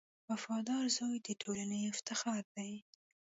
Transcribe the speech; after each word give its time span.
•وفادار 0.29 0.85
زوی 0.97 1.17
د 1.23 1.29
ټولنې 1.41 1.79
افتخار 1.93 2.43
دی. 2.55 2.71